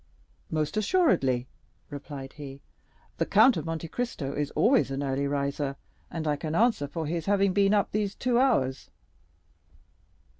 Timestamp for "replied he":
1.91-2.63